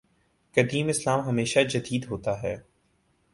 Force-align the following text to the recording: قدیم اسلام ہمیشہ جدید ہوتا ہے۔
قدیم 0.55 0.87
اسلام 0.87 1.19
ہمیشہ 1.19 1.59
جدید 1.59 2.05
ہوتا 2.09 2.41
ہے۔ 2.43 2.55